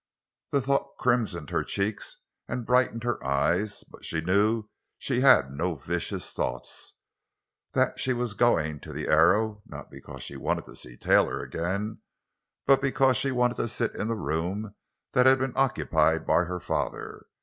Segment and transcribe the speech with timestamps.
[0.51, 2.17] The thought crimsoned her cheeks
[2.47, 8.79] and brightened her eyes; but she knew she had no vicious thoughts—that she was going
[8.79, 12.01] to the Arrow, not because she wanted to see Taylor again,
[12.65, 14.73] but because she wanted to sit in the room
[15.13, 17.27] that had been occupied by her father.